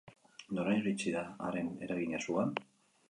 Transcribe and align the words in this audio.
Noraino 0.59 0.79
iritsi 0.83 1.13
da 1.17 1.23
haren 1.49 1.71
eragina 1.89 2.23
zugan? 2.29 2.57